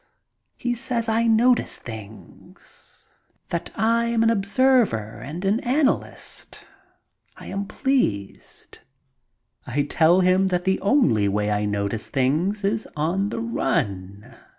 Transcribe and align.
He 0.55 0.73
says 0.73 1.07
I 1.07 1.27
notice 1.27 1.75
things. 1.75 3.07
That 3.49 3.69
I 3.75 4.05
am 4.05 4.23
an 4.23 4.31
observer 4.31 5.21
and 5.23 5.45
an 5.45 5.59
analyst. 5.59 6.65
I 7.37 7.45
am 7.45 7.67
pleased. 7.67 8.79
I 9.67 9.83
tell 9.83 10.21
him 10.21 10.47
that 10.47 10.63
the 10.63 10.81
only 10.81 11.27
way 11.27 11.51
I 11.51 11.65
notice 11.65 12.07
things 12.09 12.63
is 12.63 12.87
on 12.97 13.29
the 13.29 13.39
run. 13.39 14.35